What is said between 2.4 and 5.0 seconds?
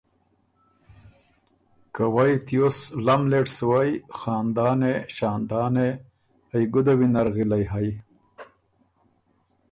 تیوس لملېټ سُوئ، خاندانې!